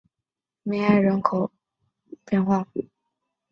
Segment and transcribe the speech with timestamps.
[0.63, 1.51] 梅埃人口
[2.25, 2.89] 变化图示